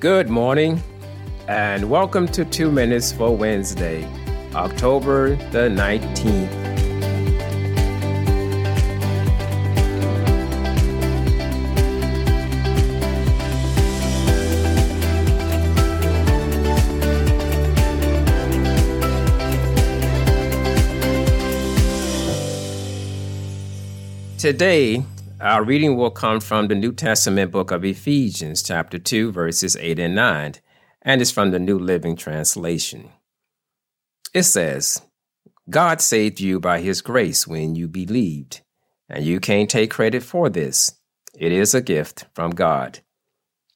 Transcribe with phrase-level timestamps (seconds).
[0.00, 0.82] Good morning,
[1.46, 4.02] and welcome to Two Minutes for Wednesday,
[4.54, 6.48] October the 19th.
[24.38, 25.04] Today,
[25.40, 29.98] our reading will come from the New Testament book of Ephesians, chapter 2, verses 8
[29.98, 30.54] and 9,
[31.00, 33.08] and it's from the New Living Translation.
[34.34, 35.00] It says,
[35.70, 38.60] God saved you by his grace when you believed,
[39.08, 40.96] and you can't take credit for this.
[41.34, 42.98] It is a gift from God.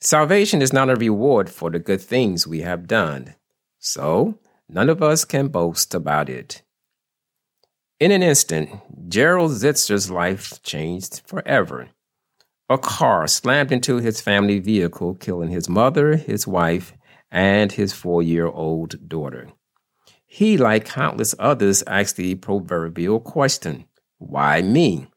[0.00, 3.34] Salvation is not a reward for the good things we have done,
[3.78, 6.62] so none of us can boast about it.
[8.00, 8.70] In an instant,
[9.08, 11.90] Gerald Sittser's life changed forever.
[12.70, 16.94] A car slammed into his family vehicle, killing his mother, his wife,
[17.30, 19.50] and his four year old daughter.
[20.24, 23.84] He, like countless others, asked the proverbial question
[24.16, 25.08] Why me?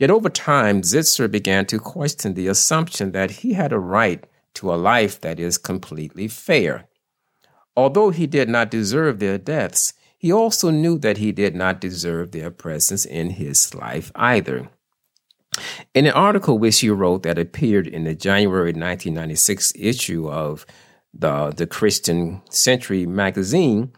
[0.00, 4.24] Yet over time, Sittser began to question the assumption that he had a right
[4.54, 6.88] to a life that is completely fair.
[7.76, 12.32] Although he did not deserve their deaths, he also knew that he did not deserve
[12.32, 14.68] their presence in his life either.
[15.94, 20.66] In an article which he wrote that appeared in the January 1996 issue of
[21.14, 23.92] the, the Christian Century magazine,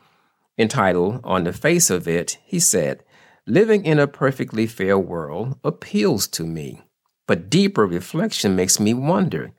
[0.59, 3.03] entitled On the Face of It, he said,
[3.47, 6.83] Living in a perfectly fair world appeals to me,
[7.27, 9.53] but deeper reflection makes me wonder.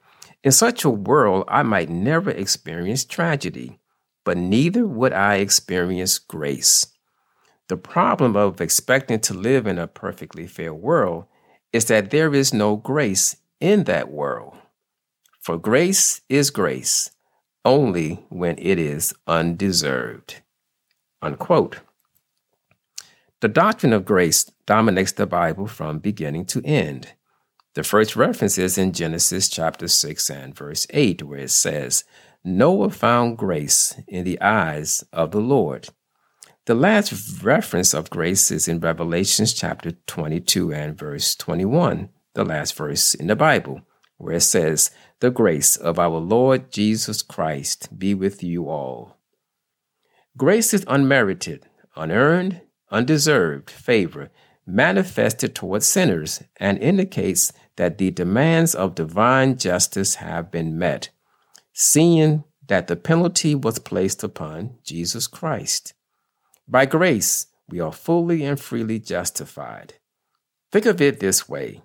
[0.44, 3.81] In such a world, I might never experience tragedy
[4.24, 6.88] but neither would I experience grace.
[7.68, 11.26] The problem of expecting to live in a perfectly fair world
[11.72, 14.56] is that there is no grace in that world.
[15.40, 17.12] For grace is grace
[17.64, 20.42] only when it is undeserved.
[21.22, 21.80] Unquote.
[23.40, 27.14] The doctrine of grace dominates the Bible from beginning to end.
[27.74, 32.04] The first reference is in Genesis chapter 6 and verse 8, where it says,
[32.44, 35.90] Noah found grace in the eyes of the Lord.
[36.66, 42.76] The last reference of grace is in Revelations chapter 22 and verse 21, the last
[42.76, 43.82] verse in the Bible,
[44.18, 49.18] where it says, The grace of our Lord Jesus Christ be with you all.
[50.36, 54.32] Grace is unmerited, unearned, undeserved favor
[54.66, 61.10] manifested toward sinners and indicates that the demands of divine justice have been met
[61.82, 65.96] seeing that the penalty was placed upon Jesus Christ.
[66.68, 69.96] By grace, we are fully and freely justified.
[70.72, 71.82] Think of it this way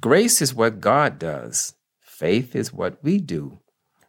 [0.00, 3.58] grace is what God does, faith is what we do.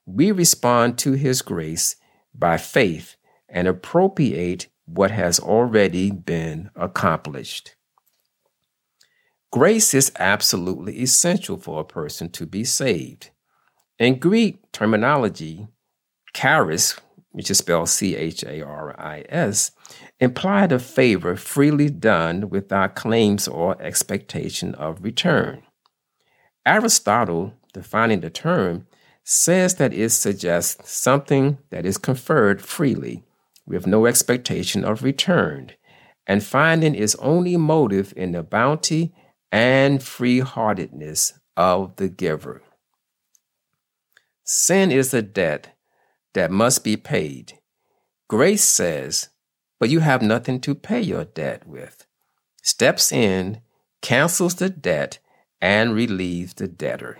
[0.06, 1.96] We respond to His grace
[2.34, 3.16] by faith
[3.50, 7.76] and appropriate what has already been accomplished.
[9.52, 13.32] Grace is absolutely essential for a person to be saved.
[13.98, 15.70] In Greek terminology,
[16.34, 17.00] charis,
[17.32, 19.72] which is spelled C H A R I S,
[20.20, 25.64] implied a favor freely done without claims or expectation of return.
[26.66, 28.86] Aristotle, defining the term,
[29.24, 33.24] says that it suggests something that is conferred freely
[33.66, 35.72] with no expectation of return,
[36.28, 39.16] and finding its only motive in the bounty
[39.54, 42.62] and free heartedness of the giver.
[44.46, 45.76] Sin is a debt
[46.34, 47.60] that must be paid.
[48.28, 49.30] Grace says,
[49.80, 52.06] but you have nothing to pay your debt with.
[52.62, 53.62] Steps in,
[54.02, 55.20] cancels the debt,
[55.60, 57.20] and relieves the debtor.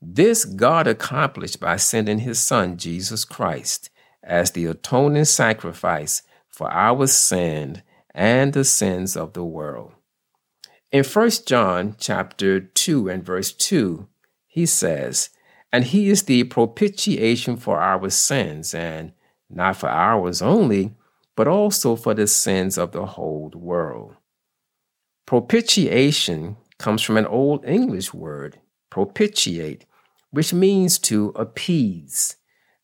[0.00, 3.90] This God accomplished by sending his Son, Jesus Christ,
[4.22, 7.82] as the atoning sacrifice for our sin
[8.14, 9.92] and the sins of the world.
[10.92, 14.06] In 1 John chapter 2 and verse 2,
[14.46, 15.30] he says,
[15.76, 19.12] and he is the propitiation for our sins, and
[19.50, 20.94] not for ours only,
[21.34, 24.14] but also for the sins of the whole world.
[25.26, 28.58] Propitiation comes from an Old English word,
[28.88, 29.84] propitiate,
[30.30, 32.36] which means to appease.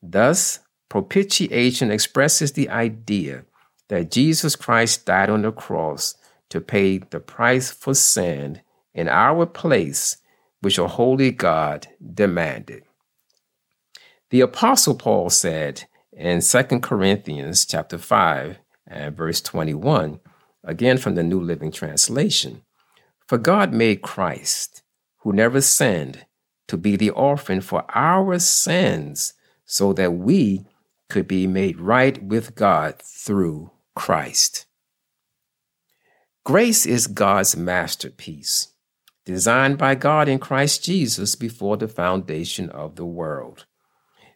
[0.03, 0.59] Thus,
[0.91, 3.47] propitiation expresses the idea
[3.89, 6.15] that Jesus Christ died on the cross
[6.51, 8.61] to pay the price for sin
[8.93, 10.19] in our place
[10.63, 12.85] which a holy God demanded.
[14.31, 20.21] The apostle Paul said in 2 Corinthians chapter 5 and verse 21,
[20.65, 22.63] again from the New Living Translation,
[23.27, 24.83] for God made Christ,
[25.19, 26.27] who never sinned,
[26.69, 30.65] to be the orphan for our sins so that we
[31.11, 34.67] could be made right with God through Christ.
[36.45, 38.72] Grace is God's masterpiece,
[39.25, 43.67] designed by God in Christ Jesus before the foundation of the world.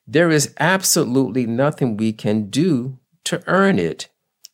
[0.07, 4.09] There is absolutely nothing we can do to earn it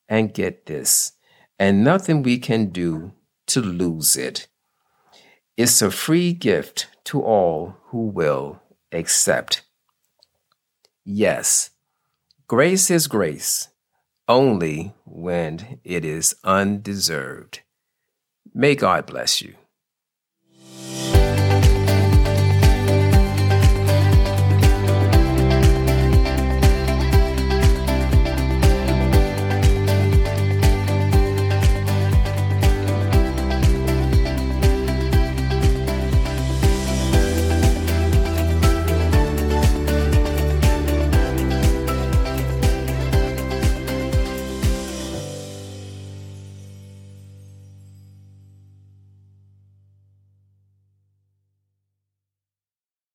[0.08, 1.12] and get this,
[1.58, 3.12] and nothing we can do
[3.46, 4.49] to lose it.
[5.56, 9.62] It's a free gift to all who will accept.
[11.05, 11.70] Yes,
[12.46, 13.69] grace is grace
[14.29, 17.61] only when it is undeserved.
[18.55, 19.55] May God bless you.